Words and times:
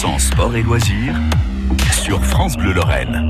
100% 0.00 0.18
sport 0.18 0.56
et 0.56 0.62
loisirs 0.62 1.14
sur 1.92 2.24
France 2.24 2.56
Bleu 2.56 2.72
Lorraine. 2.72 3.28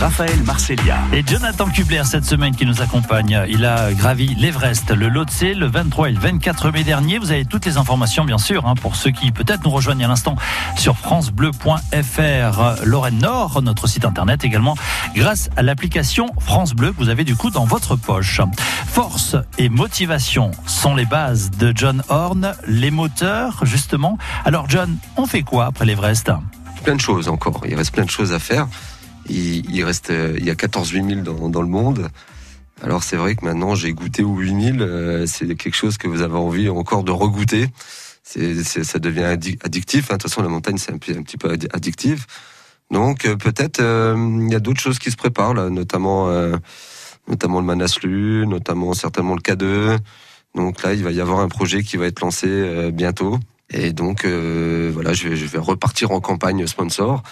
Raphaël 0.00 0.42
Marcelia. 0.44 0.98
Et 1.14 1.24
Jonathan 1.26 1.68
Kubler 1.68 2.02
cette 2.04 2.26
semaine 2.26 2.54
qui 2.54 2.66
nous 2.66 2.82
accompagne. 2.82 3.46
Il 3.48 3.64
a 3.64 3.92
gravi 3.94 4.34
l'Everest, 4.34 4.90
le 4.90 5.08
Lhotse, 5.08 5.42
le 5.42 5.66
23 5.66 6.10
et 6.10 6.12
le 6.12 6.20
24 6.20 6.70
mai 6.70 6.84
dernier. 6.84 7.18
Vous 7.18 7.30
avez 7.30 7.46
toutes 7.46 7.64
les 7.64 7.78
informations 7.78 8.24
bien 8.24 8.36
sûr 8.36 8.66
hein, 8.66 8.74
pour 8.74 8.94
ceux 8.94 9.10
qui 9.10 9.32
peut-être 9.32 9.64
nous 9.64 9.70
rejoignent 9.70 10.04
à 10.04 10.08
l'instant 10.08 10.36
sur 10.76 10.98
francebleu.fr. 10.98 12.84
Lorraine 12.84 13.18
Nord, 13.18 13.62
notre 13.62 13.86
site 13.86 14.04
internet 14.04 14.44
également, 14.44 14.76
grâce 15.14 15.48
à 15.56 15.62
l'application 15.62 16.30
France 16.40 16.74
Bleu 16.74 16.92
que 16.92 16.98
vous 16.98 17.08
avez 17.08 17.24
du 17.24 17.34
coup 17.34 17.50
dans 17.50 17.64
votre 17.64 17.96
poche. 17.96 18.42
Force 18.86 19.36
et 19.56 19.70
motivation 19.70 20.50
sont 20.66 20.94
les 20.94 21.06
bases 21.06 21.50
de 21.52 21.72
John 21.74 22.02
Horn, 22.10 22.54
les 22.66 22.90
moteurs 22.90 23.60
justement. 23.62 24.18
Alors 24.44 24.68
John, 24.68 24.98
on 25.16 25.26
fait 25.26 25.42
quoi 25.42 25.66
après 25.66 25.86
l'Everest? 25.86 26.30
Plein 26.84 26.96
de 26.96 27.00
choses 27.00 27.28
encore. 27.28 27.62
Il 27.66 27.74
reste 27.74 27.94
plein 27.94 28.04
de 28.04 28.10
choses 28.10 28.32
à 28.34 28.38
faire. 28.38 28.68
Il, 29.28 29.84
reste, 29.84 30.10
il 30.10 30.44
y 30.44 30.50
a 30.50 30.54
14 30.54 30.90
8000 30.90 31.22
dans, 31.22 31.48
dans 31.48 31.62
le 31.62 31.68
monde. 31.68 32.08
Alors 32.82 33.02
c'est 33.02 33.16
vrai 33.16 33.34
que 33.34 33.44
maintenant 33.44 33.74
j'ai 33.74 33.92
goûté 33.92 34.22
aux 34.22 34.36
8000, 34.36 34.82
euh, 34.82 35.26
c'est 35.26 35.46
quelque 35.54 35.74
chose 35.74 35.96
que 35.96 36.08
vous 36.08 36.20
avez 36.20 36.36
envie 36.36 36.68
encore 36.68 37.04
de 37.04 37.12
regoûter. 37.12 37.68
C'est, 38.22 38.64
ça 38.64 38.98
devient 38.98 39.22
addictif. 39.22 40.10
Hein. 40.10 40.14
De 40.16 40.22
toute 40.22 40.30
façon, 40.30 40.42
la 40.42 40.48
montagne 40.48 40.76
c'est 40.78 40.92
un, 40.92 40.98
petit 40.98 41.36
peu 41.38 41.56
addictif. 41.72 42.26
Donc 42.90 43.24
euh, 43.24 43.36
peut-être 43.36 43.80
euh, 43.80 44.14
il 44.42 44.52
y 44.52 44.54
a 44.54 44.60
d'autres 44.60 44.80
choses 44.80 44.98
qui 44.98 45.10
se 45.10 45.16
préparent 45.16 45.54
là, 45.54 45.70
notamment 45.70 46.28
notamment 47.28 47.60
le 47.60 47.66
Manaslu, 47.66 48.46
notamment 48.46 48.92
certainement 48.92 49.34
le 49.34 49.40
K2. 49.40 49.98
Donc 50.54 50.82
là, 50.82 50.94
il 50.94 51.02
va 51.02 51.10
y 51.10 51.20
avoir 51.20 51.40
un 51.40 51.48
projet 51.48 51.82
qui 51.82 51.96
va 51.96 52.06
être 52.06 52.20
lancé 52.20 52.90
bientôt. 52.92 53.38
Et 53.70 53.92
donc 53.92 54.24
voilà, 54.24 55.12
je 55.12 55.34
je 55.34 55.46
vais 55.46 55.58
repartir 55.58 56.10
en 56.10 56.20
campagne 56.20 56.66
sponsor. 56.66 57.22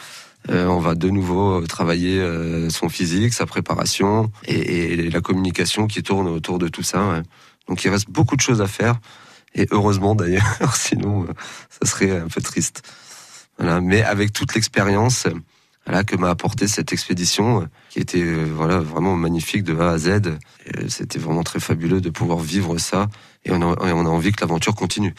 Euh, 0.50 0.66
on 0.66 0.78
va 0.78 0.94
de 0.94 1.08
nouveau 1.08 1.66
travailler 1.66 2.20
euh, 2.20 2.68
son 2.68 2.88
physique, 2.88 3.32
sa 3.32 3.46
préparation 3.46 4.30
et, 4.46 5.08
la 5.10 5.20
communication 5.20 5.86
qui 5.86 6.02
tourne 6.02 6.28
autour 6.28 6.58
de 6.58 6.68
tout 6.68 6.82
ça. 6.82 7.22
Donc 7.68 7.84
il 7.84 7.88
reste 7.88 8.10
beaucoup 8.10 8.36
de 8.36 8.42
choses 8.42 8.60
à 8.60 8.66
faire 8.66 8.98
et 9.54 9.66
heureusement 9.70 10.14
d'ailleurs, 10.14 10.44
sinon 10.74 11.24
euh, 11.24 11.32
ça 11.70 11.90
serait 11.90 12.18
un 12.18 12.28
peu 12.28 12.42
triste. 12.42 12.82
Voilà, 13.58 13.80
mais 13.80 14.02
avec 14.02 14.32
toute 14.32 14.54
l'expérience 14.54 15.26
voilà, 15.86 16.02
que 16.02 16.16
m'a 16.16 16.28
apporté 16.28 16.66
cette 16.66 16.92
expédition, 16.92 17.68
qui 17.88 18.00
était 18.00 18.24
voilà 18.24 18.78
vraiment 18.80 19.16
magnifique 19.16 19.62
de 19.64 19.78
A 19.78 19.92
à 19.92 19.98
Z. 19.98 20.38
C'était 20.88 21.18
vraiment 21.18 21.44
très 21.44 21.60
fabuleux 21.60 22.00
de 22.00 22.10
pouvoir 22.10 22.38
vivre 22.38 22.78
ça 22.78 23.08
et 23.44 23.52
on 23.52 23.62
a, 23.62 23.76
on 23.80 24.06
a 24.06 24.08
envie 24.08 24.32
que 24.32 24.40
l'aventure 24.40 24.74
continue. 24.74 25.14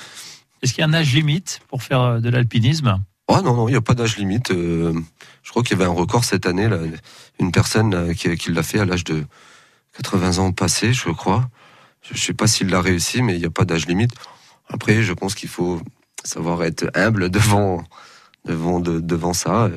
Est-ce 0.62 0.74
qu'il 0.74 0.82
y 0.82 0.84
a 0.84 0.88
un 0.88 0.94
âge 0.94 1.14
limite 1.14 1.62
pour 1.70 1.82
faire 1.82 2.20
de 2.20 2.30
l'alpinisme? 2.30 3.00
Oh 3.28 3.42
non, 3.44 3.56
non, 3.56 3.68
il 3.68 3.72
n'y 3.72 3.78
a 3.78 3.82
pas 3.82 3.96
d'âge 3.96 4.18
limite. 4.18 4.52
Euh, 4.52 4.94
je 5.44 5.50
crois 5.50 5.64
qu'il 5.64 5.78
y 5.78 5.82
avait 5.82 5.90
un 5.90 5.94
record 5.94 6.24
cette 6.24 6.46
année, 6.46 6.70
là, 6.70 6.78
une 7.40 7.52
personne 7.52 8.14
qui, 8.14 8.36
qui 8.36 8.52
l'a 8.52 8.64
fait 8.64 8.80
à 8.80 8.86
l'âge 8.86 9.04
de 9.04 9.26
80 9.98 10.38
ans 10.40 10.52
passé, 10.52 10.94
je 10.94 11.10
crois. 11.10 11.50
Je 12.02 12.14
ne 12.14 12.20
sais 12.20 12.34
pas 12.34 12.48
s'il 12.48 12.70
l'a 12.70 12.82
réussi, 12.82 13.22
mais 13.22 13.34
il 13.34 13.40
n'y 13.40 13.46
a 13.46 13.50
pas 13.50 13.66
d'âge 13.66 13.88
limite. 13.88 14.12
Après, 14.70 15.02
je 15.02 15.14
pense 15.14 15.36
qu'il 15.36 15.50
faut 15.50 15.82
savoir 16.24 16.64
être 16.64 16.90
humble 16.94 17.30
devant, 17.30 17.84
devant, 18.46 18.80
de, 18.80 19.00
devant 19.00 19.34
ça. 19.34 19.70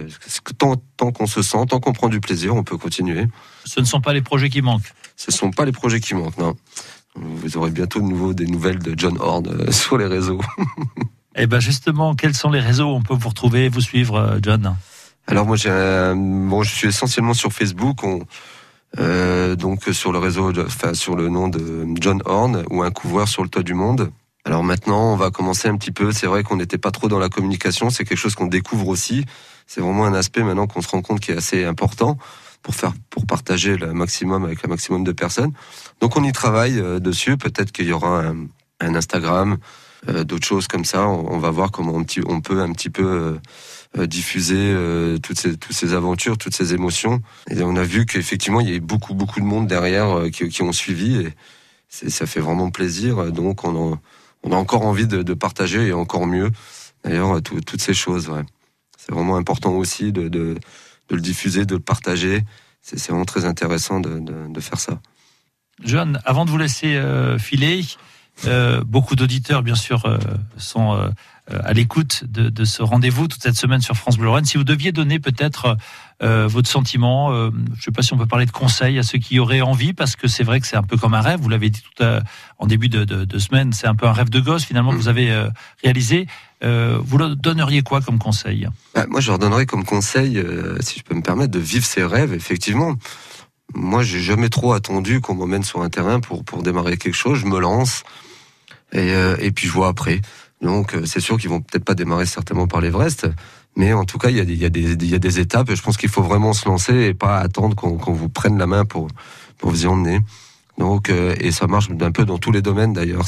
Tant, 0.58 0.76
tant 0.96 1.12
qu'on 1.12 1.26
se 1.26 1.42
sent, 1.42 1.66
tant 1.68 1.80
qu'on 1.80 1.92
prend 1.92 2.08
du 2.08 2.20
plaisir, 2.20 2.54
on 2.54 2.64
peut 2.64 2.76
continuer. 2.76 3.26
Ce 3.64 3.80
ne 3.80 3.84
sont 3.86 4.00
pas 4.00 4.12
les 4.12 4.22
projets 4.22 4.50
qui 4.50 4.62
manquent. 4.62 4.92
Ce 5.16 5.30
ne 5.30 5.36
sont 5.36 5.50
pas 5.50 5.64
les 5.64 5.72
projets 5.72 6.00
qui 6.00 6.14
manquent, 6.14 6.38
non. 6.38 6.54
Vous 7.14 7.56
aurez 7.56 7.70
bientôt 7.70 8.00
de 8.00 8.06
nouveau 8.06 8.34
des 8.34 8.46
nouvelles 8.46 8.78
de 8.78 8.94
John 8.96 9.16
Horn 9.18 9.46
euh, 9.48 9.72
sur 9.72 9.98
les 9.98 10.06
réseaux. 10.06 10.40
Eh 11.38 11.46
ben 11.46 11.60
justement, 11.60 12.14
quels 12.14 12.34
sont 12.34 12.50
les 12.50 12.60
réseaux 12.60 12.86
où 12.86 12.94
on 12.94 13.02
peut 13.02 13.14
vous 13.14 13.28
retrouver, 13.28 13.68
vous 13.68 13.80
suivre, 13.80 14.16
euh, 14.16 14.38
John? 14.42 14.76
Alors 15.26 15.46
moi, 15.46 15.56
bon, 16.14 16.62
je 16.62 16.70
suis 16.70 16.88
essentiellement 16.88 17.34
sur 17.34 17.52
Facebook. 17.52 17.98
Euh, 18.98 19.54
donc 19.54 19.84
sur 19.92 20.12
le 20.12 20.18
réseau, 20.18 20.50
enfin 20.64 20.94
sur 20.94 21.14
le 21.14 21.28
nom 21.28 21.48
de 21.48 21.86
John 22.00 22.22
Horn 22.24 22.64
ou 22.70 22.82
un 22.82 22.90
couvreur 22.90 23.28
sur 23.28 23.42
le 23.42 23.48
toit 23.48 23.62
du 23.62 23.74
monde. 23.74 24.10
Alors 24.44 24.64
maintenant, 24.64 25.12
on 25.12 25.16
va 25.16 25.30
commencer 25.30 25.68
un 25.68 25.76
petit 25.76 25.92
peu. 25.92 26.10
C'est 26.12 26.26
vrai 26.26 26.42
qu'on 26.42 26.56
n'était 26.56 26.78
pas 26.78 26.90
trop 26.90 27.08
dans 27.08 27.18
la 27.18 27.28
communication. 27.28 27.90
C'est 27.90 28.04
quelque 28.04 28.18
chose 28.18 28.34
qu'on 28.34 28.46
découvre 28.46 28.88
aussi. 28.88 29.26
C'est 29.66 29.82
vraiment 29.82 30.06
un 30.06 30.14
aspect 30.14 30.42
maintenant 30.42 30.66
qu'on 30.66 30.80
se 30.80 30.88
rend 30.88 31.02
compte 31.02 31.20
qui 31.20 31.32
est 31.32 31.36
assez 31.36 31.64
important 31.64 32.16
pour 32.62 32.74
faire, 32.74 32.92
pour 33.10 33.26
partager 33.26 33.76
le 33.76 33.92
maximum 33.92 34.44
avec 34.44 34.62
le 34.62 34.70
maximum 34.70 35.04
de 35.04 35.12
personnes. 35.12 35.52
Donc 36.00 36.16
on 36.16 36.24
y 36.24 36.32
travaille 36.32 36.78
euh, 36.78 36.98
dessus. 36.98 37.36
Peut-être 37.36 37.72
qu'il 37.72 37.86
y 37.86 37.92
aura 37.92 38.32
un, 38.80 38.94
Instagram, 38.94 39.52
euh, 39.52 39.56
d'autres 40.06 40.46
choses 40.46 40.68
comme 40.68 40.84
ça. 40.84 41.06
On, 41.08 41.38
va 41.38 41.50
voir 41.50 41.70
comment 41.70 41.94
on, 42.26 42.40
peut 42.40 42.60
un 42.60 42.72
petit 42.72 42.90
peu 42.90 43.04
euh, 43.04 43.38
euh, 43.98 44.06
diffuser 44.06 44.74
toutes 45.22 45.72
ces 45.72 45.94
aventures, 45.94 46.38
toutes 46.38 46.54
ces 46.54 46.74
émotions. 46.74 47.20
Et 47.50 47.62
on 47.62 47.76
a 47.76 47.82
vu 47.82 48.06
qu'effectivement 48.06 48.60
il 48.60 48.70
y 48.70 48.76
a 48.76 48.80
beaucoup 48.80 49.14
beaucoup 49.14 49.40
de 49.40 49.44
monde 49.44 49.66
derrière 49.66 50.30
qui, 50.30 50.62
ont 50.62 50.72
suivi 50.72 51.28
et 52.02 52.10
ça 52.10 52.26
fait 52.26 52.40
vraiment 52.40 52.70
plaisir. 52.70 53.32
Donc 53.32 53.64
on, 53.64 53.98
a 54.50 54.56
encore 54.56 54.82
envie 54.82 55.06
de, 55.06 55.34
partager 55.34 55.88
et 55.88 55.92
encore 55.92 56.26
mieux. 56.26 56.50
D'ailleurs 57.04 57.42
toutes 57.42 57.82
ces 57.82 57.94
choses. 57.94 58.30
C'est 58.96 59.12
vraiment 59.12 59.36
important 59.36 59.72
aussi 59.72 60.12
de, 60.12 60.58
le 61.10 61.20
diffuser, 61.20 61.64
de 61.64 61.74
le 61.74 61.80
partager. 61.80 62.42
C'est 62.82 63.04
vraiment 63.08 63.24
très 63.24 63.44
intéressant 63.44 64.00
de, 64.00 64.60
faire 64.60 64.78
ça. 64.78 65.00
John, 65.82 66.20
avant 66.24 66.44
de 66.44 66.50
vous 66.50 66.58
laisser 66.58 67.00
filer, 67.38 67.82
euh, 68.46 68.82
beaucoup 68.84 69.16
d'auditeurs, 69.16 69.62
bien 69.62 69.74
sûr, 69.74 70.06
euh, 70.06 70.18
sont 70.56 70.94
euh, 70.94 71.08
à 71.64 71.72
l'écoute 71.72 72.24
de, 72.28 72.48
de, 72.48 72.64
ce 72.64 72.82
rendez-vous 72.82 73.26
toute 73.26 73.42
cette 73.42 73.56
semaine 73.56 73.80
sur 73.80 73.96
France 73.96 74.16
Bleu 74.16 74.26
Lorraine. 74.26 74.44
Si 74.44 74.58
vous 74.58 74.64
deviez 74.64 74.92
donner 74.92 75.18
peut-être 75.18 75.76
votre 76.20 76.68
sentiment, 76.68 77.32
je 77.32 77.46
ne 77.46 77.80
sais 77.80 77.92
pas 77.92 78.02
si 78.02 78.12
on 78.12 78.18
peut 78.18 78.26
parler 78.26 78.44
de 78.44 78.50
conseils 78.50 78.98
à 78.98 79.04
ceux 79.04 79.18
qui 79.18 79.38
auraient 79.38 79.60
envie, 79.60 79.92
parce 79.92 80.16
que 80.16 80.26
c'est 80.26 80.42
vrai 80.42 80.58
que 80.60 80.66
c'est 80.66 80.76
un 80.76 80.82
peu 80.82 80.96
comme 80.96 81.14
un 81.14 81.20
rêve. 81.20 81.40
Vous 81.40 81.48
l'avez 81.48 81.70
dit 81.70 81.80
tout 81.80 82.02
à, 82.02 82.20
en 82.58 82.66
début 82.66 82.88
de, 82.88 83.04
de, 83.04 83.24
de 83.24 83.38
semaine, 83.38 83.72
c'est 83.72 83.86
un 83.86 83.94
peu 83.94 84.06
un 84.06 84.12
rêve 84.12 84.28
de 84.28 84.40
gosse 84.40 84.64
finalement 84.64 84.90
que 84.90 84.96
vous 84.96 85.08
avez 85.08 85.32
réalisé. 85.82 86.26
vous 86.60 87.18
leur 87.18 87.36
donneriez 87.36 87.82
quoi 87.82 88.00
comme 88.00 88.18
conseil? 88.18 88.68
Bah, 88.94 89.06
Moi, 89.08 89.20
je 89.20 89.30
leur 89.30 89.38
donnerais 89.38 89.64
comme 89.64 89.84
conseil, 89.84 90.44
si 90.80 90.98
je 90.98 91.04
peux 91.04 91.14
me 91.14 91.22
permettre, 91.22 91.52
de 91.52 91.60
vivre 91.60 91.86
ses 91.86 92.04
rêves, 92.04 92.34
effectivement. 92.34 92.94
Moi, 93.74 94.02
j'ai 94.02 94.20
jamais 94.20 94.48
trop 94.48 94.72
attendu 94.72 95.20
qu'on 95.20 95.34
m'emmène 95.34 95.62
sur 95.62 95.82
un 95.82 95.88
terrain 95.88 96.20
pour, 96.20 96.44
pour 96.44 96.62
démarrer 96.62 96.96
quelque 96.96 97.16
chose. 97.16 97.38
Je 97.38 97.46
me 97.46 97.58
lance. 97.58 98.02
Et, 98.92 99.12
euh, 99.12 99.36
et 99.40 99.50
puis 99.50 99.66
je 99.66 99.72
vois 99.72 99.88
après. 99.88 100.20
Donc 100.60 100.94
euh, 100.94 101.04
c'est 101.04 101.20
sûr 101.20 101.38
qu'ils 101.38 101.50
vont 101.50 101.60
peut-être 101.60 101.84
pas 101.84 101.94
démarrer 101.94 102.26
certainement 102.26 102.66
par 102.66 102.80
l'Everest, 102.80 103.28
mais 103.76 103.92
en 103.92 104.04
tout 104.04 104.18
cas 104.18 104.30
il 104.30 104.36
y 104.36 104.40
a 104.40 104.44
des, 104.44 104.54
y 104.54 104.64
a 104.64 104.68
y 104.68 105.14
a 105.14 105.18
des 105.18 105.40
étapes. 105.40 105.70
Et 105.70 105.76
je 105.76 105.82
pense 105.82 105.96
qu'il 105.96 106.08
faut 106.08 106.22
vraiment 106.22 106.52
se 106.52 106.68
lancer 106.68 106.94
et 106.94 107.14
pas 107.14 107.38
attendre 107.38 107.76
qu'on 107.76 108.12
vous 108.12 108.28
prenne 108.28 108.58
la 108.58 108.66
main 108.66 108.84
pour 108.84 109.08
pour 109.58 109.70
vous 109.70 109.84
y 109.84 109.86
emmener. 109.86 110.20
Donc 110.78 111.10
euh, 111.10 111.34
et 111.40 111.52
ça 111.52 111.66
marche 111.66 111.88
un 111.90 112.12
peu 112.12 112.24
dans 112.24 112.38
tous 112.38 112.52
les 112.52 112.62
domaines 112.62 112.92
d'ailleurs. 112.92 113.26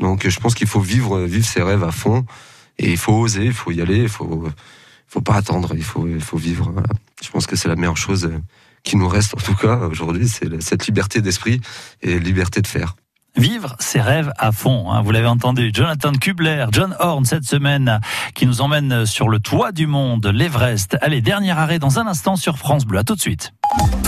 Donc 0.00 0.28
je 0.28 0.40
pense 0.40 0.54
qu'il 0.54 0.68
faut 0.68 0.80
vivre 0.80 1.20
vivre 1.20 1.46
ses 1.46 1.62
rêves 1.62 1.84
à 1.84 1.92
fond 1.92 2.24
et 2.78 2.90
il 2.90 2.98
faut 2.98 3.12
oser, 3.12 3.46
il 3.46 3.52
faut 3.52 3.70
y 3.70 3.80
aller, 3.80 4.02
il 4.02 4.08
faut 4.08 4.44
faut 5.08 5.20
pas 5.20 5.34
attendre, 5.34 5.74
il 5.74 5.84
faut 5.84 6.06
il 6.06 6.20
faut 6.20 6.38
vivre. 6.38 6.72
Je 7.22 7.30
pense 7.30 7.46
que 7.46 7.56
c'est 7.56 7.68
la 7.68 7.76
meilleure 7.76 7.96
chose 7.96 8.30
qui 8.84 8.96
nous 8.96 9.08
reste 9.08 9.34
en 9.34 9.38
tout 9.40 9.54
cas 9.54 9.78
aujourd'hui, 9.90 10.28
c'est 10.28 10.62
cette 10.62 10.86
liberté 10.86 11.20
d'esprit 11.20 11.60
et 12.02 12.18
liberté 12.18 12.60
de 12.60 12.66
faire. 12.66 12.94
Vivre 13.36 13.74
ses 13.80 14.00
rêves 14.00 14.32
à 14.38 14.52
fond, 14.52 14.92
hein. 14.92 15.02
vous 15.02 15.10
l'avez 15.10 15.26
entendu. 15.26 15.72
Jonathan 15.74 16.12
Kubler, 16.12 16.66
John 16.70 16.94
Horn 17.00 17.24
cette 17.24 17.44
semaine, 17.44 18.00
qui 18.34 18.46
nous 18.46 18.60
emmène 18.60 19.06
sur 19.06 19.28
le 19.28 19.40
toit 19.40 19.72
du 19.72 19.88
monde, 19.88 20.26
l'Everest. 20.26 20.96
Allez, 21.00 21.20
dernier 21.20 21.50
arrêt 21.50 21.80
dans 21.80 21.98
un 21.98 22.06
instant 22.06 22.36
sur 22.36 22.58
France 22.58 22.84
Bleu. 22.84 22.98
À 22.98 23.04
tout 23.04 23.16
de 23.16 23.20
suite. 23.20 23.52